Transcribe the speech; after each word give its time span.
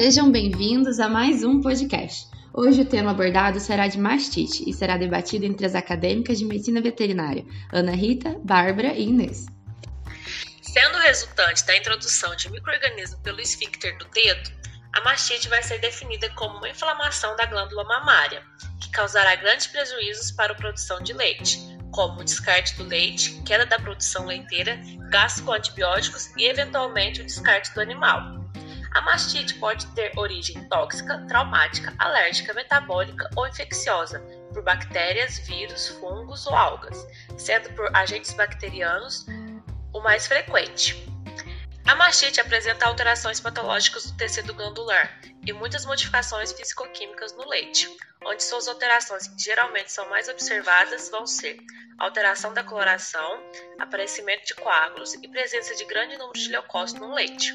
Sejam 0.00 0.30
bem-vindos 0.30 1.00
a 1.00 1.08
mais 1.08 1.42
um 1.42 1.60
podcast. 1.60 2.28
Hoje 2.54 2.82
o 2.82 2.84
tema 2.84 3.10
abordado 3.10 3.58
será 3.58 3.88
de 3.88 3.98
mastite 3.98 4.62
e 4.64 4.72
será 4.72 4.96
debatido 4.96 5.44
entre 5.44 5.66
as 5.66 5.74
acadêmicas 5.74 6.38
de 6.38 6.44
medicina 6.44 6.80
veterinária 6.80 7.44
Ana 7.72 7.90
Rita, 7.90 8.38
Bárbara 8.44 8.92
e 8.92 9.08
Inês. 9.08 9.46
Sendo 10.62 10.98
resultante 10.98 11.66
da 11.66 11.76
introdução 11.76 12.36
de 12.36 12.48
microorganismo 12.48 13.20
pelo 13.24 13.40
esfíncter 13.40 13.98
do 13.98 14.04
dedo, 14.10 14.52
a 14.92 15.00
mastite 15.00 15.48
vai 15.48 15.64
ser 15.64 15.80
definida 15.80 16.30
como 16.36 16.58
uma 16.58 16.68
inflamação 16.68 17.34
da 17.34 17.46
glândula 17.46 17.82
mamária, 17.82 18.44
que 18.80 18.92
causará 18.92 19.34
grandes 19.34 19.66
prejuízos 19.66 20.30
para 20.30 20.52
a 20.52 20.56
produção 20.56 21.02
de 21.02 21.12
leite, 21.12 21.58
como 21.90 22.20
o 22.20 22.24
descarte 22.24 22.76
do 22.76 22.84
leite, 22.84 23.42
queda 23.44 23.66
da 23.66 23.80
produção 23.80 24.26
leiteira, 24.26 24.78
gasto 25.10 25.42
com 25.44 25.50
antibióticos 25.50 26.28
e, 26.36 26.46
eventualmente, 26.46 27.20
o 27.20 27.26
descarte 27.26 27.74
do 27.74 27.80
animal. 27.80 28.37
A 28.98 29.00
mastite 29.00 29.54
pode 29.54 29.86
ter 29.94 30.10
origem 30.16 30.68
tóxica, 30.68 31.24
traumática, 31.28 31.94
alérgica, 32.00 32.52
metabólica 32.52 33.30
ou 33.36 33.46
infecciosa 33.46 34.18
por 34.52 34.64
bactérias, 34.64 35.38
vírus, 35.38 35.86
fungos 36.00 36.48
ou 36.48 36.54
algas, 36.56 37.06
sendo 37.36 37.72
por 37.74 37.94
agentes 37.94 38.32
bacterianos 38.32 39.24
o 39.94 40.00
mais 40.00 40.26
frequente. 40.26 40.96
A 41.86 41.94
mastite 41.94 42.40
apresenta 42.40 42.86
alterações 42.86 43.38
patológicas 43.38 44.10
do 44.10 44.16
tecido 44.16 44.52
glandular 44.52 45.20
e 45.46 45.52
muitas 45.52 45.86
modificações 45.86 46.50
fisicoquímicas 46.50 47.32
no 47.36 47.48
leite, 47.48 47.88
onde 48.26 48.42
suas 48.42 48.66
alterações 48.66 49.28
que 49.28 49.40
geralmente 49.40 49.92
são 49.92 50.10
mais 50.10 50.28
observadas 50.28 51.08
vão 51.08 51.24
ser 51.24 51.56
alteração 51.98 52.52
da 52.52 52.64
coloração, 52.64 53.40
aparecimento 53.78 54.44
de 54.44 54.54
coágulos 54.56 55.14
e 55.14 55.28
presença 55.28 55.76
de 55.76 55.84
grande 55.84 56.16
número 56.16 56.36
de 56.36 56.48
leucócitos 56.48 57.00
no 57.00 57.14
leite. 57.14 57.54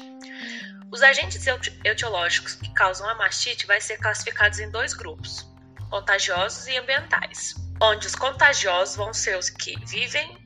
Os 0.94 1.02
agentes 1.02 1.44
etiológicos 1.82 2.54
que 2.54 2.72
causam 2.72 3.08
a 3.08 3.16
mastite 3.16 3.66
vai 3.66 3.80
ser 3.80 3.96
classificados 3.96 4.60
em 4.60 4.70
dois 4.70 4.94
grupos, 4.94 5.44
contagiosos 5.90 6.68
e 6.68 6.76
ambientais, 6.78 7.52
onde 7.82 8.06
os 8.06 8.14
contagiosos 8.14 8.94
vão 8.94 9.12
ser 9.12 9.36
os 9.36 9.50
que 9.50 9.74
vivem 9.86 10.38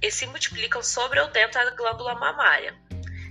e 0.00 0.10
se 0.10 0.26
multiplicam 0.26 0.82
sobre 0.82 1.20
ou 1.20 1.28
dentro 1.28 1.62
da 1.62 1.72
glândula 1.72 2.14
mamária, 2.14 2.74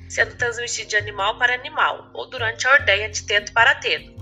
sendo 0.07 0.37
transmitido 0.37 0.89
de 0.89 0.97
animal 0.97 1.35
para 1.39 1.55
animal 1.55 2.11
ou 2.13 2.29
durante 2.29 2.67
a 2.67 2.73
ordenha 2.73 3.09
de 3.09 3.23
teto 3.23 3.51
para 3.53 3.73
teto, 3.73 4.13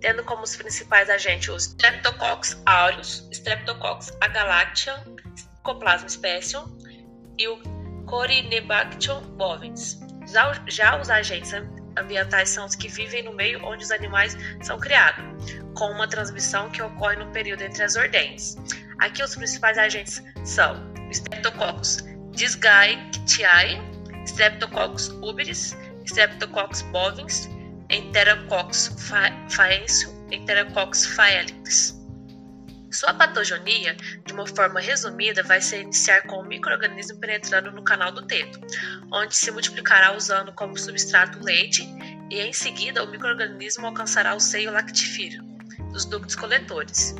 tendo 0.00 0.24
como 0.24 0.42
os 0.42 0.56
principais 0.56 1.08
agentes 1.08 1.48
os 1.48 1.66
Streptococcus 1.66 2.60
aureus, 2.66 3.28
Streptococcus 3.30 4.10
agalactium, 4.20 4.96
Mycoplasma 5.58 6.08
specium 6.08 6.76
e 7.38 7.46
o 7.46 7.56
Corynebacterium 8.06 9.20
bovins. 9.36 10.00
Já 10.26 10.98
os 11.00 11.10
agentes 11.10 11.52
ambientais 11.96 12.50
são 12.50 12.66
os 12.66 12.74
que 12.74 12.88
vivem 12.88 13.22
no 13.22 13.32
meio 13.32 13.64
onde 13.64 13.84
os 13.84 13.90
animais 13.90 14.36
são 14.62 14.78
criados, 14.78 15.24
com 15.74 15.90
uma 15.90 16.08
transmissão 16.08 16.70
que 16.70 16.82
ocorre 16.82 17.16
no 17.16 17.30
período 17.32 17.62
entre 17.62 17.82
as 17.82 17.96
ordenhas. 17.96 18.56
Aqui 18.98 19.22
os 19.22 19.34
principais 19.34 19.78
agentes 19.78 20.22
são 20.44 20.92
Streptococcus 21.10 22.04
dysgaectiae, 22.32 23.80
Streptococcus 24.26 25.08
uberis, 25.22 25.76
Streptococcus 26.04 26.82
bovins, 26.82 27.48
Enterococcus 27.90 28.90
faencio, 29.48 30.10
Enterococcus 30.30 31.06
faelicus. 31.06 32.03
Sua 32.94 33.12
patogenia, 33.12 33.96
de 34.24 34.32
uma 34.32 34.46
forma 34.46 34.78
resumida, 34.78 35.42
vai 35.42 35.60
se 35.60 35.76
iniciar 35.76 36.22
com 36.22 36.36
o 36.36 36.44
microorganismo 36.44 37.18
penetrando 37.18 37.72
no 37.72 37.82
canal 37.82 38.12
do 38.12 38.24
teto, 38.24 38.60
onde 39.12 39.34
se 39.34 39.50
multiplicará 39.50 40.16
usando 40.16 40.52
como 40.52 40.78
substrato 40.78 41.42
leite 41.42 41.82
e 42.30 42.38
em 42.38 42.52
seguida 42.52 43.02
o 43.02 43.10
microorganismo 43.10 43.84
alcançará 43.84 44.32
o 44.36 44.38
seio 44.38 44.70
lactífero 44.70 45.42
dos 45.90 46.04
ductos 46.04 46.36
coletores 46.36 47.16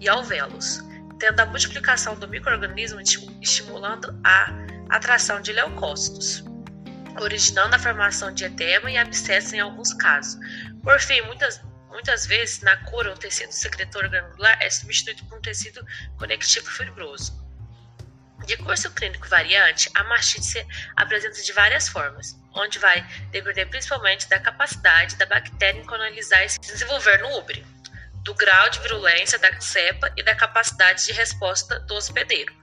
e 0.00 0.08
alvéolos, 0.08 0.82
tendo 1.18 1.40
a 1.40 1.46
multiplicação 1.46 2.18
do 2.18 2.26
microorganismo 2.26 2.98
estimulando 3.42 4.18
a 4.24 4.50
atração 4.88 5.42
de 5.42 5.52
leucócitos, 5.52 6.42
originando 7.20 7.76
a 7.76 7.78
formação 7.78 8.32
de 8.32 8.46
edema 8.46 8.90
e 8.90 8.96
abscessos 8.96 9.52
em 9.52 9.60
alguns 9.60 9.92
casos. 9.92 10.40
Por 10.82 10.98
fim, 11.00 11.20
muitas 11.22 11.60
Muitas 11.90 12.26
vezes, 12.26 12.60
na 12.60 12.76
cura, 12.84 13.12
o 13.12 13.18
tecido 13.18 13.52
secretor 13.52 14.08
granular 14.08 14.58
é 14.60 14.70
substituído 14.70 15.24
por 15.26 15.38
um 15.38 15.42
tecido 15.42 15.84
conectivo 16.18 16.66
fibroso. 16.70 17.46
De 18.46 18.56
curso 18.56 18.90
clínico 18.92 19.28
variante, 19.28 19.90
a 19.94 20.04
mastite 20.04 20.44
se 20.44 20.66
apresenta 20.96 21.42
de 21.42 21.52
várias 21.52 21.88
formas, 21.88 22.38
onde 22.54 22.78
vai 22.78 23.02
depender 23.30 23.66
principalmente 23.66 24.28
da 24.28 24.38
capacidade 24.38 25.16
da 25.16 25.26
bactéria 25.26 25.80
em 25.80 25.84
colonizar 25.84 26.44
e 26.44 26.48
se 26.48 26.60
desenvolver 26.60 27.20
no 27.20 27.36
úbrio, 27.36 27.66
do 28.22 28.34
grau 28.34 28.70
de 28.70 28.78
virulência 28.80 29.38
da 29.38 29.60
cepa 29.60 30.12
e 30.16 30.22
da 30.22 30.34
capacidade 30.34 31.04
de 31.04 31.12
resposta 31.12 31.80
do 31.80 31.94
hospedeiro. 31.94 32.54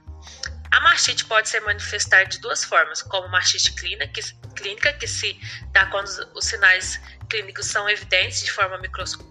A 0.72 0.80
mastite 0.82 1.26
pode 1.26 1.50
se 1.50 1.60
manifestar 1.62 2.26
de 2.26 2.40
duas 2.40 2.64
formas, 2.64 3.02
como 3.02 3.28
mastite 3.30 3.74
clínica, 3.74 4.94
que 4.94 5.08
se 5.08 5.40
dá 5.72 5.86
quando 5.88 6.08
os 6.34 6.46
sinais 6.46 7.00
clínicos 7.36 7.66
são 7.66 7.90
evidentes 7.90 8.44
de 8.44 8.52
forma 8.52 8.80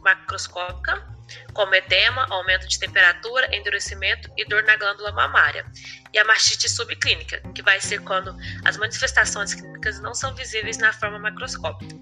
macroscópica, 0.03 1.03
como 1.55 1.75
edema, 1.75 2.27
aumento 2.29 2.69
de 2.69 2.79
temperatura, 2.79 3.49
endurecimento 3.57 4.31
e 4.37 4.45
dor 4.45 4.63
na 4.65 4.77
glândula 4.77 5.11
mamária, 5.13 5.65
e 6.13 6.19
a 6.19 6.25
mastite 6.25 6.69
subclínica, 6.69 7.41
que 7.55 7.63
vai 7.63 7.81
ser 7.81 8.01
quando 8.03 8.37
as 8.63 8.77
manifestações 8.77 9.55
clínicas 9.55 10.01
não 10.01 10.15
são 10.15 10.35
visíveis 10.35 10.77
na 10.77 10.93
forma 10.93 11.19
macroscópica. 11.19 11.97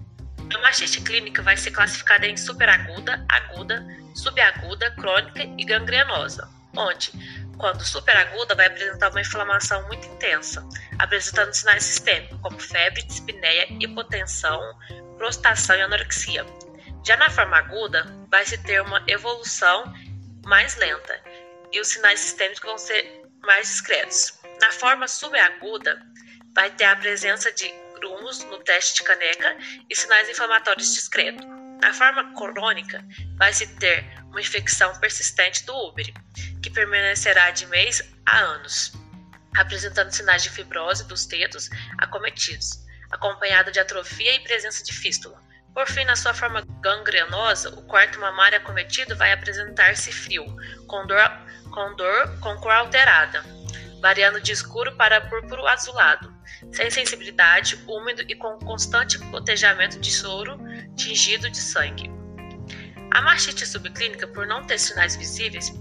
A 0.53 0.59
mastite 0.59 1.01
clínica 1.03 1.41
vai 1.41 1.57
ser 1.57 1.71
classificada 1.71 2.27
em 2.27 2.37
superaguda, 2.37 3.25
aguda, 3.29 3.87
subaguda, 4.15 4.91
crônica 4.97 5.45
e 5.57 5.65
gangrenosa, 5.65 6.51
onde, 6.77 7.13
quando 7.57 7.85
superaguda, 7.85 8.57
vai 8.57 8.67
apresentar 8.67 9.11
uma 9.11 9.21
inflamação 9.21 9.87
muito 9.87 10.05
intensa, 10.09 10.67
apresentando 10.99 11.55
sinais 11.55 11.85
sistêmicos 11.85 12.39
como 12.41 12.59
febre, 12.59 13.03
dispneia, 13.05 13.67
hipotensão, 13.81 14.61
prostração 15.17 15.77
e 15.77 15.83
anorexia. 15.83 16.45
Já 17.05 17.17
na 17.17 17.31
forma 17.31 17.57
aguda, 17.57 18.05
vai 18.31 18.45
se 18.45 18.59
ter 18.59 18.81
uma 18.81 19.05
evolução 19.09 19.93
mais 20.45 20.77
lenta 20.77 21.21
e 21.73 21.81
os 21.81 21.89
sinais 21.89 22.21
sistêmicos 22.21 22.63
vão 22.63 22.79
ser 22.79 23.23
mais 23.43 23.69
discretos. 23.69 24.39
Na 24.61 24.71
forma 24.71 25.09
subaguda, 25.09 26.01
vai 26.55 26.71
ter 26.71 26.85
a 26.85 26.97
presença 26.97 27.51
de 27.53 27.69
grumos 27.95 28.45
no 28.45 28.59
teste 28.59 28.97
de 28.97 29.03
caneca 29.03 29.57
e 29.89 29.97
sinais 29.97 30.29
inflamatórios 30.29 30.95
discretos. 30.95 31.45
Na 31.81 31.93
forma 31.93 32.33
crônica, 32.35 33.05
vai 33.37 33.53
se 33.53 33.67
ter 33.79 34.05
uma 34.27 34.41
infecção 34.41 34.97
persistente 35.01 35.65
do 35.65 35.75
úbere, 35.75 36.15
que 36.63 36.71
permanecerá 36.71 37.51
de 37.51 37.67
mês 37.67 38.03
a 38.27 38.39
anos, 38.39 38.93
apresentando 39.57 40.13
sinais 40.13 40.45
de 40.45 40.51
fibrose 40.51 41.07
dos 41.09 41.27
dedos 41.27 41.69
acometidos 41.99 42.83
acompanhado 43.13 43.71
de 43.71 43.79
atrofia 43.79 44.35
e 44.35 44.41
presença 44.41 44.83
de 44.83 44.93
fístula. 44.93 45.39
Por 45.75 45.87
fim, 45.87 46.05
na 46.05 46.17
sua 46.17 46.35
forma 46.35 46.63
gangrenosa, 46.81 47.71
o 47.71 47.83
quarto 47.83 48.19
mamário 48.19 48.59
acometido 48.59 49.17
vai 49.17 49.33
apresentar-se 49.33 50.13
frio, 50.13 50.45
com 50.87 51.07
dor, 51.07 51.31
com 51.71 51.95
dor 51.95 52.39
com 52.41 52.57
cor 52.57 52.73
alterada, 52.73 53.43
variando 54.01 54.41
de 54.41 54.53
escuro 54.53 54.97
para 54.97 55.21
púrpuro 55.21 55.67
azulado, 55.67 56.35
sem 56.73 56.91
sensibilidade, 56.91 57.83
úmido 57.87 58.23
e 58.29 58.35
com 58.35 58.59
constante 58.59 59.19
gotejamento 59.19 59.99
de 59.99 60.11
soro 60.11 60.59
tingido 60.97 61.49
de 61.49 61.59
sangue. 61.59 62.11
A 63.11 63.23
mastite 63.23 63.67
subclínica, 63.67 64.27
por 64.27 64.47
não 64.47 64.67
ter 64.67 64.79
sinais 64.79 65.17
visíveis, 65.17 65.73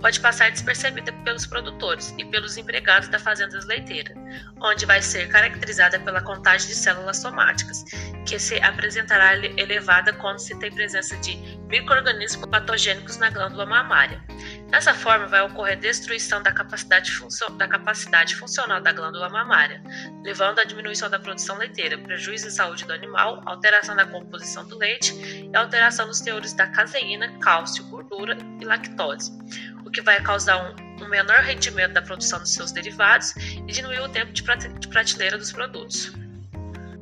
pode 0.00 0.20
passar 0.20 0.50
despercebida 0.50 1.12
pelos 1.24 1.46
produtores 1.46 2.14
e 2.18 2.24
pelos 2.24 2.56
empregados 2.56 3.08
da 3.08 3.18
fazenda 3.18 3.58
leiteira, 3.66 4.14
onde 4.60 4.84
vai 4.86 5.00
ser 5.00 5.28
caracterizada 5.28 5.98
pela 6.00 6.20
contagem 6.20 6.68
de 6.68 6.74
células 6.74 7.18
somáticas, 7.18 7.84
que 8.26 8.38
se 8.38 8.60
apresentará 8.60 9.36
elevada 9.36 10.12
quando 10.12 10.38
se 10.38 10.58
tem 10.58 10.70
presença 10.72 11.16
de 11.18 11.36
microorganismos 11.68 12.46
patogênicos 12.46 13.16
na 13.16 13.30
glândula 13.30 13.66
mamária. 13.66 14.22
Dessa 14.70 14.94
forma, 14.94 15.26
vai 15.26 15.42
ocorrer 15.42 15.78
destruição 15.78 16.42
da 16.42 16.52
capacidade, 16.52 17.12
da 17.56 17.68
capacidade 17.68 18.36
funcional 18.36 18.80
da 18.80 18.92
glândula 18.92 19.28
mamária, 19.28 19.82
levando 20.22 20.58
à 20.58 20.64
diminuição 20.64 21.08
da 21.08 21.18
produção 21.18 21.56
leiteira, 21.56 21.96
prejuízo 21.98 22.48
à 22.48 22.50
saúde 22.50 22.84
do 22.84 22.92
animal, 22.92 23.42
alteração 23.46 23.96
da 23.96 24.04
composição 24.04 24.66
do 24.66 24.76
leite 24.76 25.14
e 25.14 25.56
alteração 25.56 26.06
dos 26.06 26.20
teores 26.20 26.52
da 26.52 26.66
caseína, 26.66 27.38
cálcio, 27.38 27.84
gordura 27.84 28.36
e 28.60 28.64
lactose 28.64 29.36
o 29.86 29.90
que 29.90 30.02
vai 30.02 30.20
causar 30.20 30.74
um, 31.00 31.04
um 31.04 31.08
menor 31.08 31.38
rendimento 31.42 31.92
da 31.92 32.02
produção 32.02 32.40
dos 32.40 32.52
seus 32.52 32.72
derivados 32.72 33.34
e 33.36 33.72
diminuir 33.72 34.00
o 34.00 34.08
tempo 34.08 34.32
de 34.32 34.42
prateleira 34.42 35.38
dos 35.38 35.52
produtos. 35.52 36.12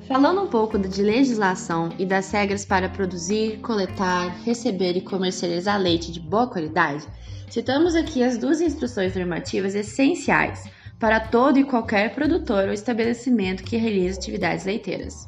Falando 0.06 0.42
um 0.42 0.48
pouco 0.48 0.78
de 0.78 1.02
legislação 1.02 1.88
e 1.98 2.04
das 2.04 2.30
regras 2.30 2.66
para 2.66 2.90
produzir, 2.90 3.58
coletar, 3.60 4.28
receber 4.44 4.98
e 4.98 5.00
comercializar 5.00 5.80
leite 5.80 6.12
de 6.12 6.20
boa 6.20 6.46
qualidade, 6.46 7.06
citamos 7.48 7.94
aqui 7.94 8.22
as 8.22 8.36
duas 8.36 8.60
instruções 8.60 9.16
normativas 9.16 9.74
essenciais 9.74 10.68
para 11.00 11.20
todo 11.20 11.58
e 11.58 11.64
qualquer 11.64 12.14
produtor 12.14 12.68
ou 12.68 12.74
estabelecimento 12.74 13.64
que 13.64 13.78
realize 13.78 14.18
atividades 14.18 14.66
leiteiras. 14.66 15.26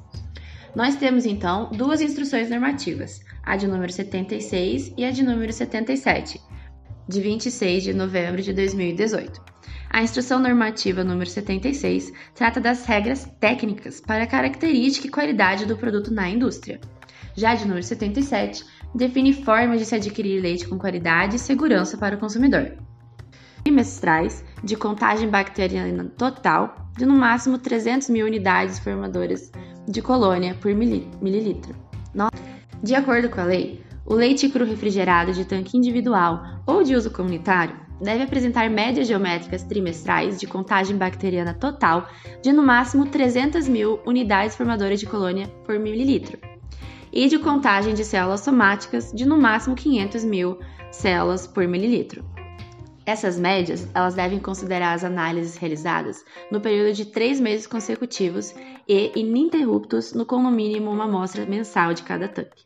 Nós 0.74 0.94
temos 0.96 1.24
então 1.24 1.70
duas 1.72 2.02
instruções 2.02 2.50
normativas, 2.50 3.24
a 3.42 3.56
de 3.56 3.66
número 3.66 3.90
76 3.90 4.92
e 4.94 5.06
a 5.06 5.10
de 5.10 5.22
número 5.22 5.52
77, 5.52 6.38
de 7.08 7.20
26 7.20 7.84
de 7.84 7.94
novembro 7.94 8.42
de 8.42 8.52
2018. 8.52 9.40
A 9.90 10.02
instrução 10.02 10.38
normativa 10.38 11.04
número 11.04 11.30
76 11.30 12.12
trata 12.34 12.60
das 12.60 12.84
regras 12.84 13.24
técnicas 13.40 14.00
para 14.00 14.24
a 14.24 14.26
característica 14.26 15.06
e 15.06 15.10
qualidade 15.10 15.64
do 15.64 15.76
produto 15.76 16.12
na 16.12 16.28
indústria. 16.28 16.80
Já 17.34 17.54
de 17.54 17.64
número 17.64 17.82
77 17.82 18.64
define 18.94 19.32
formas 19.32 19.78
de 19.78 19.84
se 19.84 19.94
adquirir 19.94 20.40
leite 20.40 20.66
com 20.66 20.78
qualidade 20.78 21.36
e 21.36 21.38
segurança 21.38 21.96
para 21.96 22.16
o 22.16 22.18
consumidor. 22.18 22.76
Trimestrais 23.62 24.44
de 24.62 24.76
contagem 24.76 25.28
bacteriana 25.28 26.04
total 26.16 26.90
de 26.96 27.04
no 27.04 27.14
máximo 27.14 27.58
300 27.58 28.08
mil 28.08 28.26
unidades 28.26 28.78
formadoras 28.78 29.50
de 29.88 30.00
colônia 30.02 30.54
por 30.54 30.74
mililitro. 30.74 31.74
De 32.82 32.94
acordo 32.94 33.28
com 33.28 33.40
a 33.40 33.44
lei, 33.44 33.82
o 34.06 34.14
leite 34.14 34.48
cru 34.48 34.64
refrigerado 34.64 35.32
de 35.32 35.44
tanque 35.44 35.76
individual 35.76 36.62
ou 36.66 36.82
de 36.82 36.94
uso 36.94 37.10
comunitário 37.10 37.76
deve 38.00 38.22
apresentar 38.22 38.70
médias 38.70 39.08
geométricas 39.08 39.64
trimestrais 39.64 40.38
de 40.38 40.46
contagem 40.46 40.96
bacteriana 40.96 41.54
total 41.54 42.08
de 42.42 42.52
no 42.52 42.62
máximo 42.62 43.06
300 43.06 43.66
mil 43.68 44.00
unidades 44.06 44.54
formadoras 44.54 45.00
de 45.00 45.06
colônia 45.06 45.48
por 45.64 45.78
mililitro 45.78 46.38
e 47.12 47.26
de 47.28 47.38
contagem 47.38 47.94
de 47.94 48.04
células 48.04 48.40
somáticas 48.40 49.12
de 49.12 49.26
no 49.26 49.38
máximo 49.38 49.74
500 49.74 50.24
mil 50.24 50.58
células 50.90 51.46
por 51.46 51.66
mililitro. 51.66 52.35
Essas 53.06 53.38
médias 53.38 53.86
elas 53.94 54.14
devem 54.14 54.40
considerar 54.40 54.92
as 54.92 55.04
análises 55.04 55.56
realizadas 55.56 56.24
no 56.50 56.60
período 56.60 56.92
de 56.92 57.04
três 57.04 57.38
meses 57.38 57.64
consecutivos 57.64 58.52
e 58.88 59.12
ininterruptos 59.14 60.12
no 60.12 60.26
com 60.26 60.42
no 60.42 60.50
mínimo 60.50 60.90
uma 60.90 61.04
amostra 61.04 61.46
mensal 61.46 61.94
de 61.94 62.02
cada 62.02 62.26
tanque. 62.26 62.64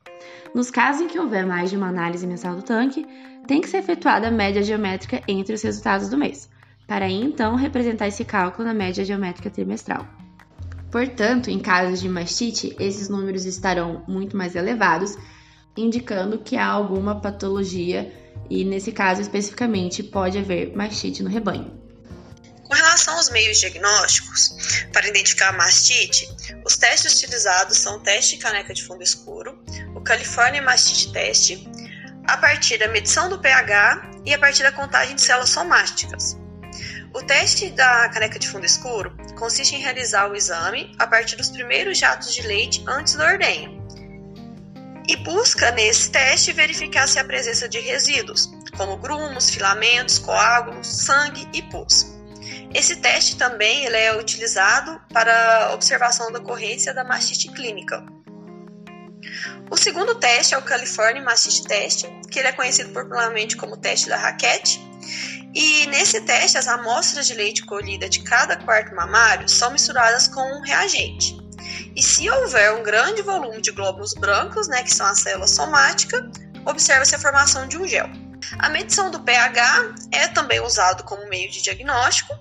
Nos 0.55 0.71
casos 0.71 1.03
em 1.03 1.09
que 1.09 1.19
houver 1.19 1.47
mais 1.47 1.69
de 1.69 1.77
uma 1.77 1.89
análise 1.89 2.27
mensal 2.27 2.57
do 2.57 2.63
tanque, 2.63 3.07
tem 3.47 3.61
que 3.61 3.69
ser 3.69 3.79
efetuada 3.79 4.29
a 4.29 4.31
média 4.31 4.63
geométrica 4.63 5.23
entre 5.29 5.55
os 5.55 5.63
resultados 5.63 6.09
do 6.09 6.17
mês, 6.17 6.49
para 6.89 7.05
aí 7.05 7.21
então 7.21 7.55
representar 7.55 8.09
esse 8.09 8.25
cálculo 8.25 8.67
na 8.67 8.73
média 8.73 9.05
geométrica 9.05 9.51
trimestral. 9.51 10.07
Portanto, 10.91 11.51
em 11.51 11.59
casos 11.59 12.01
de 12.01 12.09
mastite, 12.09 12.75
esses 12.81 13.09
números 13.11 13.45
estarão 13.45 14.03
muito 14.09 14.37
mais 14.37 14.57
elevados, 14.57 15.17
indicando 15.77 16.39
que 16.39 16.57
há 16.57 16.67
alguma 16.67 17.21
patologia 17.21 18.13
e, 18.51 18.65
nesse 18.65 18.91
caso 18.91 19.23
especificamente, 19.23 20.03
pode 20.03 20.37
haver 20.37 20.77
mastite 20.77 21.23
no 21.23 21.31
rebanho. 21.31 21.81
Com 22.65 22.75
relação 22.75 23.17
aos 23.17 23.31
meios 23.31 23.59
diagnósticos 23.59 24.87
para 24.93 25.09
identificar 25.09 25.49
a 25.49 25.53
mastite, 25.53 26.29
os 26.65 26.77
testes 26.77 27.15
utilizados 27.15 27.79
são 27.79 27.97
o 27.97 28.01
teste 28.01 28.37
de 28.37 28.43
caneca 28.43 28.75
de 28.75 28.85
fundo 28.85 29.03
escuro, 29.03 29.59
o 29.95 30.01
California 30.01 30.63
Mastite 30.63 31.13
Test, 31.13 31.67
a 32.27 32.37
partir 32.37 32.79
da 32.79 32.89
medição 32.89 33.29
do 33.29 33.41
pH 33.41 34.11
e 34.25 34.35
a 34.35 34.39
partir 34.39 34.63
da 34.63 34.73
contagem 34.73 35.17
de 35.17 35.23
células 35.23 35.51
somáticas. 35.51 36.37
O 37.13 37.23
teste 37.23 37.71
da 37.71 38.09
caneca 38.09 38.39
de 38.39 38.49
fundo 38.49 38.65
escuro 38.65 39.17
consiste 39.37 39.75
em 39.75 39.81
realizar 39.81 40.31
o 40.31 40.37
exame 40.37 40.95
a 40.97 41.09
partir 41.09 41.35
dos 41.35 41.51
primeiros 41.51 41.99
jatos 41.99 42.33
de 42.33 42.43
leite 42.43 42.85
antes 42.87 43.15
do 43.15 43.23
ordenho 43.23 43.80
e 45.11 45.17
busca 45.17 45.73
nesse 45.73 46.09
teste 46.09 46.53
verificar 46.53 47.09
se 47.09 47.19
há 47.19 47.25
presença 47.25 47.69
de 47.69 47.81
resíduos, 47.81 48.49
como 48.77 48.97
grumos, 48.97 49.51
filamentos, 49.51 50.21
coágulos, 50.21 50.87
sangue 50.87 51.49
e 51.53 51.61
pus. 51.63 52.15
Esse 52.73 52.95
teste 52.95 53.37
também 53.37 53.85
ele 53.85 53.97
é 53.97 54.17
utilizado 54.17 55.01
para 55.13 55.73
observação 55.75 56.31
da 56.31 56.39
ocorrência 56.39 56.95
da 56.95 57.03
mastite 57.03 57.49
clínica. 57.49 58.07
O 59.69 59.77
segundo 59.77 60.15
teste 60.15 60.55
é 60.55 60.59
o 60.59 60.63
California 60.63 61.21
Mastite 61.21 61.65
Test, 61.65 62.07
que 62.31 62.39
ele 62.39 62.47
é 62.47 62.53
conhecido 62.53 62.91
popularmente 62.91 63.57
como 63.57 63.77
teste 63.77 64.09
da 64.09 64.17
raquete. 64.17 64.81
E 65.53 65.89
nesse 65.89 66.21
teste, 66.21 66.57
as 66.57 66.69
amostras 66.69 67.27
de 67.27 67.35
leite 67.35 67.67
colhida 67.67 68.09
de 68.09 68.23
cada 68.23 68.57
quarto 68.59 68.95
mamário 68.95 69.49
são 69.49 69.73
misturadas 69.73 70.29
com 70.29 70.41
um 70.41 70.61
reagente. 70.61 71.40
E 71.97 72.03
se 72.03 72.31
houver 72.31 72.73
um 72.73 72.83
grande 72.83 73.23
volume 73.23 73.61
de 73.61 73.73
glóbulos 73.73 74.15
brancos, 74.15 74.69
né, 74.69 74.83
que 74.83 74.93
são 74.93 75.07
as 75.07 75.21
células 75.21 75.51
somáticas, 75.51 76.23
observa-se 76.65 77.15
a 77.15 77.19
formação 77.19 77.67
de 77.67 77.77
um 77.77 77.87
gel. 77.87 78.09
A 78.59 78.69
medição 78.69 79.11
do 79.11 79.21
pH 79.21 79.95
é 80.13 80.29
também 80.29 80.61
usado 80.61 81.05
como 81.05 81.29
meio 81.29 81.51
de 81.51 81.63
diagnóstico. 81.63 82.33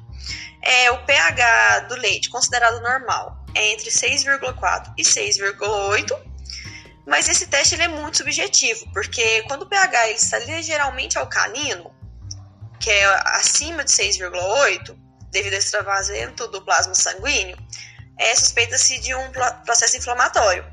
É, 0.61 0.91
o 0.91 1.05
pH 1.05 1.79
do 1.87 1.95
leite 1.95 2.29
considerado 2.29 2.81
normal 2.81 3.45
é 3.55 3.71
entre 3.71 3.89
6,4 3.89 4.93
e 4.97 5.03
6,8, 5.03 6.29
mas 7.07 7.27
esse 7.27 7.47
teste 7.47 7.75
ele 7.75 7.83
é 7.83 7.87
muito 7.87 8.17
subjetivo, 8.17 8.85
porque 8.93 9.41
quando 9.43 9.63
o 9.63 9.69
pH 9.69 10.11
está 10.11 10.37
ligeiramente 10.39 11.17
alcalino, 11.17 11.91
que 12.79 12.89
é 12.89 13.05
acima 13.35 13.83
de 13.83 13.91
6,8, 13.91 14.95
devido 15.31 15.53
ao 15.53 15.59
extravasento 15.59 16.47
do 16.47 16.61
plasma 16.61 16.93
sanguíneo, 16.93 17.57
é, 18.19 18.35
suspeita-se 18.35 18.99
de 18.99 19.15
um 19.15 19.31
processo 19.65 19.95
inflamatório. 19.95 20.65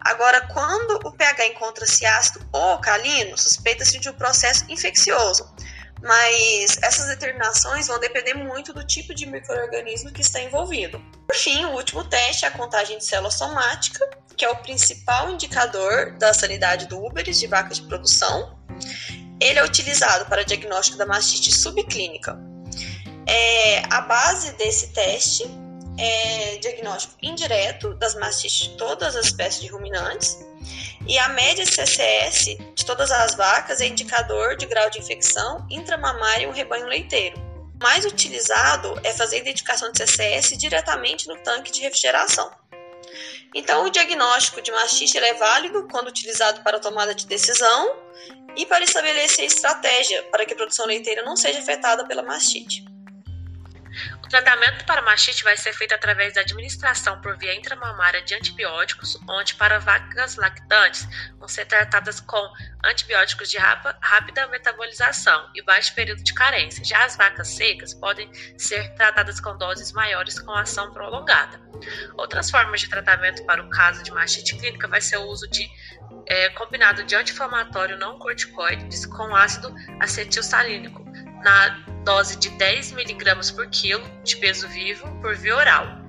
Agora, 0.00 0.40
quando 0.48 0.98
o 1.04 1.12
pH 1.12 1.46
encontra-se 1.48 2.04
ácido 2.06 2.44
ou 2.50 2.60
alcalino, 2.60 3.36
suspeita-se 3.36 3.98
de 3.98 4.08
um 4.08 4.14
processo 4.14 4.64
infeccioso. 4.70 5.54
Mas 6.02 6.78
essas 6.82 7.06
determinações 7.08 7.86
vão 7.86 7.98
depender 8.00 8.34
muito 8.34 8.72
do 8.72 8.84
tipo 8.86 9.14
de 9.14 9.26
microorganismo 9.26 10.12
que 10.12 10.22
está 10.22 10.40
envolvido. 10.40 10.98
Por 11.26 11.36
fim, 11.36 11.64
o 11.66 11.72
último 11.72 12.04
teste 12.04 12.46
é 12.46 12.48
a 12.48 12.50
contagem 12.50 12.98
de 12.98 13.04
célula 13.04 13.30
somática, 13.30 14.08
que 14.36 14.44
é 14.44 14.50
o 14.50 14.56
principal 14.56 15.30
indicador 15.30 16.16
da 16.18 16.32
sanidade 16.32 16.86
do 16.86 17.02
úberes 17.02 17.38
de 17.38 17.46
vacas 17.46 17.78
de 17.78 17.86
produção. 17.86 18.58
Ele 19.40 19.58
é 19.58 19.64
utilizado 19.64 20.26
para 20.26 20.44
diagnóstico 20.44 20.96
da 20.98 21.06
mastite 21.06 21.52
subclínica. 21.52 22.38
É, 23.26 23.82
a 23.90 24.02
base 24.02 24.52
desse 24.52 24.88
teste 24.88 25.63
é 25.98 26.56
diagnóstico 26.56 27.14
indireto 27.22 27.94
das 27.94 28.14
mastites 28.14 28.68
de 28.68 28.76
todas 28.76 29.16
as 29.16 29.26
espécies 29.26 29.62
de 29.62 29.68
ruminantes. 29.68 30.38
E 31.06 31.18
a 31.18 31.28
média 31.28 31.66
CCS 31.66 32.56
de 32.74 32.84
todas 32.84 33.10
as 33.10 33.34
vacas 33.34 33.80
é 33.80 33.86
indicador 33.86 34.56
de 34.56 34.66
grau 34.66 34.88
de 34.90 34.98
infecção 34.98 35.66
intramamária 35.70 36.44
em 36.44 36.48
um 36.48 36.52
rebanho 36.52 36.86
leiteiro. 36.86 37.38
O 37.78 37.82
mais 37.82 38.04
utilizado 38.04 38.98
é 39.04 39.12
fazer 39.12 39.36
a 39.36 39.40
identificação 39.40 39.92
de 39.92 39.98
CCS 39.98 40.56
diretamente 40.56 41.28
no 41.28 41.36
tanque 41.36 41.70
de 41.70 41.80
refrigeração. 41.80 42.50
Então, 43.54 43.84
o 43.84 43.90
diagnóstico 43.90 44.60
de 44.60 44.72
mastite 44.72 45.16
é 45.18 45.34
válido 45.34 45.86
quando 45.88 46.08
utilizado 46.08 46.62
para 46.62 46.80
tomada 46.80 47.14
de 47.14 47.26
decisão 47.26 47.96
e 48.56 48.66
para 48.66 48.82
estabelecer 48.82 49.44
estratégia 49.44 50.22
para 50.24 50.44
que 50.44 50.54
a 50.54 50.56
produção 50.56 50.86
leiteira 50.86 51.22
não 51.22 51.36
seja 51.36 51.58
afetada 51.58 52.06
pela 52.06 52.22
mastite. 52.22 52.93
O 54.22 54.28
tratamento 54.28 54.84
para 54.84 55.02
mastite 55.02 55.44
vai 55.44 55.56
ser 55.56 55.72
feito 55.72 55.94
através 55.94 56.34
da 56.34 56.40
administração 56.40 57.20
por 57.20 57.36
via 57.36 57.54
intramamária 57.54 58.22
de 58.22 58.34
antibióticos, 58.34 59.18
onde 59.28 59.54
para 59.54 59.78
vacas 59.78 60.36
lactantes 60.36 61.06
vão 61.38 61.48
ser 61.48 61.66
tratadas 61.66 62.20
com 62.20 62.52
antibióticos 62.84 63.50
de 63.50 63.58
rápida 63.58 64.46
metabolização 64.48 65.50
e 65.54 65.62
baixo 65.62 65.94
período 65.94 66.22
de 66.22 66.34
carência. 66.34 66.84
Já 66.84 67.04
as 67.04 67.16
vacas 67.16 67.48
secas 67.48 67.94
podem 67.94 68.30
ser 68.58 68.94
tratadas 68.94 69.40
com 69.40 69.56
doses 69.56 69.92
maiores 69.92 70.38
com 70.40 70.52
ação 70.52 70.92
prolongada. 70.92 71.60
Outras 72.16 72.50
formas 72.50 72.80
de 72.80 72.88
tratamento 72.88 73.44
para 73.44 73.62
o 73.62 73.70
caso 73.70 74.02
de 74.02 74.10
mastite 74.10 74.56
clínica 74.56 74.88
vai 74.88 75.00
ser 75.00 75.18
o 75.18 75.26
uso 75.26 75.48
de 75.48 75.68
é, 76.26 76.48
combinado 76.50 77.04
de 77.04 77.14
anti-inflamatório 77.14 77.98
não 77.98 78.18
corticoides 78.18 79.06
com 79.06 79.34
ácido 79.34 79.74
acetilsalínico 80.00 81.03
na 81.44 81.84
dose 82.04 82.36
de 82.38 82.48
10 82.48 82.92
mg 82.92 83.52
por 83.54 83.68
quilo 83.68 84.02
de 84.24 84.36
peso 84.36 84.66
vivo 84.68 85.06
por 85.20 85.36
via 85.36 85.56
oral. 85.56 86.03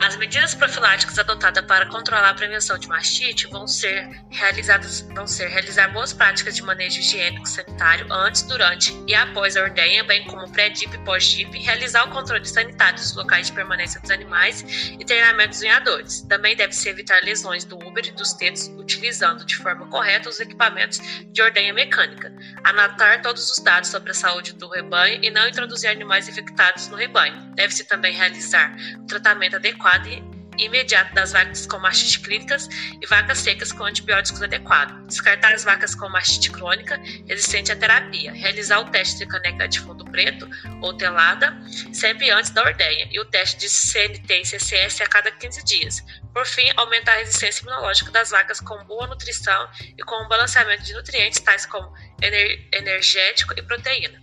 As 0.00 0.16
medidas 0.16 0.54
profiláticas 0.54 1.18
adotadas 1.18 1.64
para 1.64 1.86
controlar 1.86 2.30
a 2.30 2.34
prevenção 2.34 2.78
de 2.78 2.88
mastite 2.88 3.46
vão 3.46 3.66
ser 3.66 4.08
realizadas, 4.30 5.00
vão 5.14 5.26
ser 5.26 5.48
realizar 5.48 5.88
boas 5.88 6.12
práticas 6.12 6.56
de 6.56 6.62
manejo 6.62 7.00
higiênico 7.00 7.46
sanitário 7.46 8.12
antes, 8.12 8.42
durante 8.42 8.94
e 9.06 9.14
após 9.14 9.56
a 9.56 9.62
ordenha, 9.62 10.04
bem 10.04 10.24
como 10.24 10.50
pré-dip 10.52 10.94
e 10.94 10.98
pós-dip, 10.98 11.56
realizar 11.58 12.04
o 12.04 12.10
controle 12.10 12.44
sanitário 12.44 12.98
dos 12.98 13.14
locais 13.14 13.46
de 13.46 13.52
permanência 13.52 14.00
dos 14.00 14.10
animais 14.10 14.62
e 14.98 15.04
treinamento 15.04 15.50
dos 15.50 15.62
unhadores. 15.62 16.22
Também 16.22 16.54
deve-se 16.54 16.88
evitar 16.88 17.22
lesões 17.22 17.64
do 17.64 17.76
úbero 17.76 18.08
e 18.08 18.12
dos 18.12 18.34
tetos 18.34 18.68
utilizando 18.76 19.44
de 19.44 19.56
forma 19.56 19.86
correta 19.88 20.28
os 20.28 20.40
equipamentos 20.40 21.00
de 21.32 21.40
ordenha 21.40 21.72
mecânica, 21.72 22.32
anotar 22.62 23.22
todos 23.22 23.50
os 23.50 23.58
dados 23.62 23.88
sobre 23.88 24.10
a 24.10 24.14
saúde 24.14 24.52
do 24.54 24.68
rebanho 24.68 25.20
e 25.22 25.30
não 25.30 25.48
introduzir 25.48 25.88
animais 25.88 26.28
infectados 26.28 26.88
no 26.88 26.96
rebanho. 26.96 27.54
Deve-se 27.54 27.84
também 27.84 28.12
realizar 28.12 28.76
o 28.98 29.06
tratamento 29.06 29.56
adequado 29.56 29.83
imediato 30.58 31.14
das 31.14 31.32
vacas 31.32 31.66
com 31.66 31.78
mastite 31.78 32.20
clínicas 32.20 32.68
e 33.00 33.06
vacas 33.06 33.38
secas 33.38 33.72
com 33.72 33.84
antibióticos 33.84 34.42
adequados. 34.42 35.06
Descartar 35.06 35.52
as 35.52 35.64
vacas 35.64 35.94
com 35.94 36.08
mastite 36.08 36.50
crônica 36.50 37.00
resistente 37.26 37.72
à 37.72 37.76
terapia. 37.76 38.32
Realizar 38.32 38.80
o 38.80 38.90
teste 38.90 39.18
de 39.18 39.26
caneca 39.26 39.68
de 39.68 39.80
fundo 39.80 40.04
preto 40.04 40.48
ou 40.80 40.94
telada 40.94 41.56
sempre 41.92 42.30
antes 42.30 42.50
da 42.50 42.62
ordenha 42.62 43.08
e 43.10 43.18
o 43.20 43.24
teste 43.24 43.58
de 43.58 43.68
CNT 43.68 44.40
e 44.40 44.44
CCS 44.44 45.00
a 45.00 45.06
cada 45.06 45.30
15 45.30 45.64
dias. 45.64 46.04
Por 46.32 46.46
fim, 46.46 46.70
aumentar 46.76 47.12
a 47.12 47.18
resistência 47.18 47.62
imunológica 47.62 48.10
das 48.10 48.30
vacas 48.30 48.60
com 48.60 48.76
boa 48.84 49.06
nutrição 49.06 49.68
e 49.96 50.02
com 50.04 50.24
um 50.24 50.28
balanceamento 50.28 50.82
de 50.82 50.92
nutrientes 50.94 51.40
tais 51.40 51.66
como 51.66 51.92
ener 52.22 52.68
energético 52.72 53.54
e 53.56 53.62
proteína. 53.62 54.22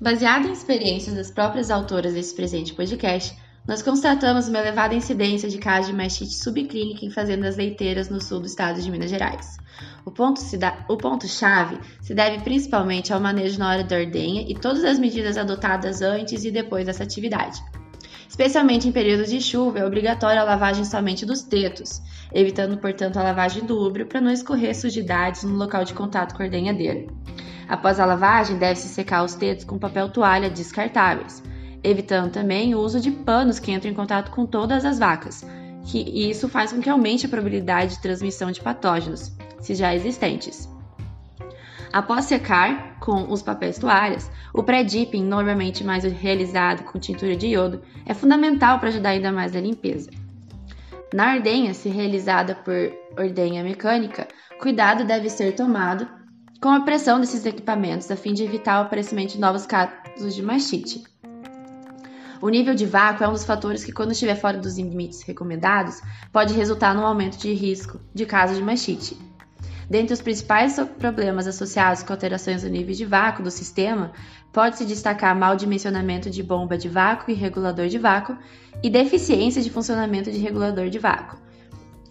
Baseado 0.00 0.48
em 0.48 0.52
experiências 0.52 1.14
das 1.14 1.30
próprias 1.30 1.70
autoras 1.70 2.12
desse 2.12 2.34
presente 2.34 2.74
podcast, 2.74 3.34
nós 3.66 3.80
constatamos 3.80 4.46
uma 4.46 4.58
elevada 4.58 4.94
incidência 4.94 5.48
de 5.48 5.56
casos 5.56 5.86
de 5.86 5.96
mastite 5.96 6.34
subclínica 6.34 7.06
em 7.06 7.10
fazendas 7.10 7.56
leiteiras 7.56 8.10
no 8.10 8.20
sul 8.20 8.40
do 8.40 8.46
estado 8.46 8.78
de 8.80 8.90
Minas 8.90 9.08
Gerais. 9.08 9.56
O 10.04 10.10
ponto-chave 10.10 11.76
ponto 11.76 11.86
se 12.02 12.14
deve 12.14 12.42
principalmente 12.42 13.10
ao 13.10 13.20
manejo 13.20 13.58
na 13.58 13.70
hora 13.70 13.82
da 13.82 13.96
ordenha 13.96 14.44
e 14.46 14.54
todas 14.54 14.84
as 14.84 14.98
medidas 14.98 15.38
adotadas 15.38 16.02
antes 16.02 16.44
e 16.44 16.50
depois 16.50 16.84
dessa 16.84 17.04
atividade. 17.04 17.58
Especialmente 18.28 18.86
em 18.86 18.92
períodos 18.92 19.30
de 19.30 19.40
chuva, 19.40 19.78
é 19.78 19.86
obrigatória 19.86 20.42
a 20.42 20.44
lavagem 20.44 20.84
somente 20.84 21.24
dos 21.24 21.40
tetos, 21.42 22.02
evitando, 22.34 22.76
portanto, 22.76 23.16
a 23.16 23.22
lavagem 23.22 23.64
do 23.64 23.78
para 24.06 24.20
não 24.20 24.30
escorrer 24.30 24.74
sujidades 24.74 25.42
no 25.44 25.56
local 25.56 25.84
de 25.84 25.94
contato 25.94 26.34
com 26.34 26.42
a 26.42 26.46
ordenhadeira. 26.46 27.06
Após 27.66 27.98
a 27.98 28.04
lavagem, 28.04 28.58
deve-se 28.58 28.88
secar 28.88 29.24
os 29.24 29.34
tetos 29.34 29.64
com 29.64 29.78
papel 29.78 30.10
toalha 30.10 30.50
descartáveis, 30.50 31.42
evitando 31.84 32.32
também 32.32 32.74
o 32.74 32.80
uso 32.80 32.98
de 32.98 33.10
panos 33.10 33.58
que 33.58 33.70
entram 33.70 33.90
em 33.90 33.94
contato 33.94 34.30
com 34.30 34.46
todas 34.46 34.84
as 34.84 34.98
vacas, 34.98 35.46
que 35.84 36.00
isso 36.28 36.48
faz 36.48 36.72
com 36.72 36.80
que 36.80 36.88
aumente 36.88 37.26
a 37.26 37.28
probabilidade 37.28 37.94
de 37.94 38.02
transmissão 38.02 38.50
de 38.50 38.62
patógenos, 38.62 39.30
se 39.60 39.74
já 39.74 39.94
existentes. 39.94 40.68
Após 41.92 42.24
secar 42.24 42.98
com 42.98 43.30
os 43.30 43.42
papéis 43.42 43.78
toalhas, 43.78 44.28
o 44.52 44.64
pré-dipping, 44.64 45.22
normalmente 45.22 45.84
mais 45.84 46.02
realizado 46.02 46.82
com 46.84 46.98
tintura 46.98 47.36
de 47.36 47.48
iodo, 47.48 47.82
é 48.04 48.12
fundamental 48.12 48.80
para 48.80 48.88
ajudar 48.88 49.10
ainda 49.10 49.30
mais 49.30 49.52
na 49.52 49.60
limpeza. 49.60 50.10
Na 51.12 51.34
ordenha, 51.34 51.72
se 51.72 51.88
realizada 51.88 52.56
por 52.56 52.74
ordenha 53.16 53.62
mecânica, 53.62 54.26
cuidado 54.58 55.04
deve 55.04 55.30
ser 55.30 55.54
tomado 55.54 56.08
com 56.60 56.70
a 56.70 56.80
pressão 56.80 57.20
desses 57.20 57.46
equipamentos 57.46 58.10
a 58.10 58.16
fim 58.16 58.32
de 58.32 58.42
evitar 58.42 58.80
o 58.80 58.86
aparecimento 58.86 59.34
de 59.34 59.40
novos 59.40 59.64
casos 59.64 60.34
de 60.34 60.42
mastite. 60.42 61.04
O 62.44 62.50
nível 62.50 62.74
de 62.74 62.84
vácuo 62.84 63.24
é 63.24 63.28
um 63.28 63.32
dos 63.32 63.46
fatores 63.46 63.82
que, 63.82 63.90
quando 63.90 64.12
estiver 64.12 64.34
fora 64.34 64.58
dos 64.58 64.76
limites 64.76 65.22
recomendados, 65.22 66.02
pode 66.30 66.52
resultar 66.52 66.94
no 66.94 67.00
aumento 67.00 67.38
de 67.38 67.54
risco 67.54 67.98
de 68.12 68.26
casos 68.26 68.58
de 68.58 68.62
mastite. 68.62 69.16
Dentre 69.88 70.12
os 70.12 70.20
principais 70.20 70.78
problemas 70.98 71.46
associados 71.46 72.02
com 72.02 72.12
alterações 72.12 72.60
do 72.60 72.68
nível 72.68 72.94
de 72.94 73.06
vácuo 73.06 73.42
do 73.42 73.50
sistema, 73.50 74.12
pode-se 74.52 74.84
destacar 74.84 75.34
mau 75.34 75.56
dimensionamento 75.56 76.28
de 76.28 76.42
bomba 76.42 76.76
de 76.76 76.86
vácuo 76.86 77.30
e 77.30 77.34
regulador 77.34 77.88
de 77.88 77.96
vácuo 77.96 78.36
e 78.82 78.90
deficiência 78.90 79.62
de 79.62 79.70
funcionamento 79.70 80.30
de 80.30 80.36
regulador 80.36 80.90
de 80.90 80.98
vácuo. 80.98 81.38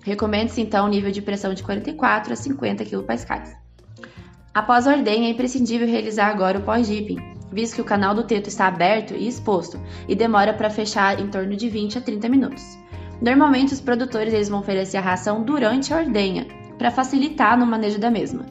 Recomenda-se 0.02 0.60
então 0.60 0.88
um 0.88 0.90
nível 0.90 1.12
de 1.12 1.22
pressão 1.22 1.54
de 1.54 1.62
44 1.62 2.34
a 2.34 2.36
50 2.36 2.84
kPa. 2.86 3.54
Após 4.52 4.88
a 4.88 4.96
ordenha, 4.96 5.28
é 5.28 5.32
imprescindível 5.32 5.88
realizar 5.88 6.25
agora 6.25 6.58
o 6.58 6.63
pós-dipping, 6.63 7.33
visto 7.53 7.75
que 7.75 7.81
o 7.81 7.86
canal 7.86 8.13
do 8.15 8.24
teto 8.24 8.48
está 8.48 8.67
aberto 8.67 9.13
e 9.13 9.27
exposto 9.27 9.79
e 10.07 10.15
demora 10.15 10.53
para 10.53 10.69
fechar 10.69 11.19
em 11.19 11.27
torno 11.27 11.55
de 11.55 11.69
20 11.69 11.98
a 11.98 12.01
30 12.01 12.29
minutos. 12.29 12.77
Normalmente, 13.22 13.74
os 13.74 13.79
produtores 13.79 14.33
eles 14.33 14.50
vão 14.50 14.60
oferecer 14.60 14.98
a 14.98 15.01
ração 15.01 15.43
durante 15.43 15.93
a 15.93 15.98
ordenha, 15.98 16.45
para 16.77 16.91
facilitar 16.91 17.57
no 17.57 17.65
manejo 17.65 18.00
da 18.00 18.12
mesma. 18.12 18.45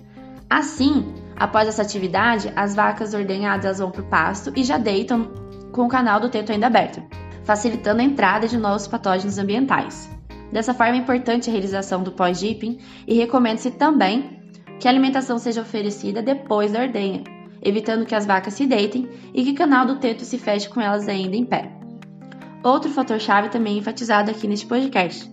Assim, 0.49 1.13
após 1.37 1.69
essa 1.69 1.83
atividade, 1.83 2.53
as 2.57 2.75
vacas 2.75 3.15
ordenhadas 3.15 3.79
vão 3.79 3.91
para 3.91 4.03
o 4.03 4.07
pasto 4.07 4.53
e 4.57 4.65
já 4.65 4.79
deitam 4.79 5.31
com 5.73 5.87
o 5.87 5.89
canal 5.89 6.21
do 6.21 6.29
teto 6.29 6.53
ainda 6.53 6.67
aberto, 6.67 7.03
facilitando 7.45 8.01
a 8.01 8.05
entrada 8.05 8.47
de 8.47 8.57
novos 8.57 8.87
patógenos 8.87 9.39
ambientais. 9.39 10.11
Dessa 10.53 10.75
forma, 10.75 10.95
é 10.95 10.99
importante 10.99 11.49
a 11.49 11.53
realização 11.53 12.03
do 12.03 12.13
pós-dipping 12.13 12.79
e 13.07 13.15
recomenda-se 13.15 13.71
também 13.73 14.43
que 14.79 14.87
a 14.87 14.91
alimentação 14.91 15.39
seja 15.39 15.63
oferecida 15.63 16.21
depois 16.21 16.73
da 16.73 16.81
ordenha, 16.81 17.23
evitando 17.63 18.05
que 18.05 18.15
as 18.15 18.27
vacas 18.27 18.55
se 18.55 18.67
deitem 18.67 19.09
e 19.33 19.45
que 19.45 19.53
o 19.53 19.55
canal 19.55 19.87
do 19.87 19.97
teto 19.97 20.25
se 20.25 20.39
feche 20.39 20.69
com 20.69 20.81
elas 20.81 21.09
ainda 21.09 21.37
em 21.37 21.45
pé. 21.45 21.71
Outro 22.63 22.91
fator-chave 22.91 23.49
também 23.49 23.79
enfatizado 23.79 24.31
aqui 24.31 24.47
neste 24.47 24.67
podcast. 24.67 25.31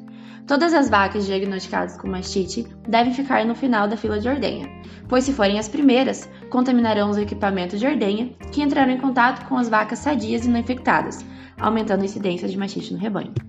Todas 0.48 0.74
as 0.74 0.90
vacas 0.90 1.28
diagnosticadas 1.28 1.96
com 1.96 2.08
mastite 2.08 2.66
devem 2.88 3.14
ficar 3.14 3.46
no 3.46 3.54
final 3.54 3.88
da 3.88 3.96
fila 3.96 4.20
de 4.20 4.28
ordenha, 4.28 4.68
pois 5.08 5.24
se 5.24 5.34
forem 5.34 5.60
as 5.60 5.68
primeiras, 5.68 6.28
contaminarão 6.50 7.10
os 7.10 7.18
equipamentos 7.18 7.80
de 7.80 7.86
ordenha 7.86 8.32
que 8.52 8.62
entrarão 8.62 8.92
em 8.92 9.00
contato 9.00 9.48
com 9.48 9.58
as 9.58 9.70
vacas 9.70 10.00
sadias 10.00 10.46
e 10.46 10.50
não 10.50 10.60
infectadas, 10.60 11.24
aumentando 11.60 12.02
a 12.02 12.06
incidência 12.06 12.48
de 12.48 12.58
mastite 12.58 12.94
no 12.94 13.00
rebanho. 13.00 13.49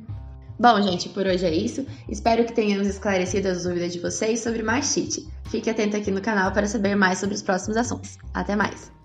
Bom, 0.61 0.79
gente, 0.83 1.09
por 1.09 1.26
hoje 1.26 1.47
é 1.47 1.55
isso. 1.55 1.87
Espero 2.07 2.45
que 2.45 2.52
tenhamos 2.52 2.87
esclarecido 2.87 3.49
as 3.49 3.62
dúvidas 3.62 3.95
de 3.95 3.99
vocês 3.99 4.40
sobre 4.40 4.62
mastite. 4.62 5.26
Fique 5.47 5.71
atento 5.71 5.97
aqui 5.97 6.11
no 6.11 6.21
canal 6.21 6.52
para 6.52 6.67
saber 6.67 6.95
mais 6.95 7.19
sobre 7.19 7.35
os 7.35 7.40
próximos 7.40 7.79
assuntos. 7.79 8.19
Até 8.35 8.55
mais! 8.55 9.00